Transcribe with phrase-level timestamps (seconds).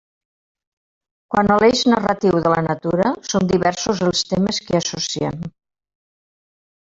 [1.33, 5.37] Quant a l'eix narratiu de la natura, són diversos els temes que hi associem.